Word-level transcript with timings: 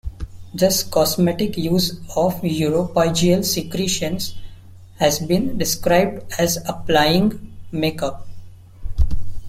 This 0.51 0.81
cosmetic 0.81 1.55
use 1.59 1.91
of 2.15 2.41
uropygial 2.41 3.45
secretions 3.45 4.33
has 4.97 5.19
been 5.19 5.59
described 5.59 6.23
as 6.39 6.57
applying 6.67 7.53
"make-up". 7.71 8.25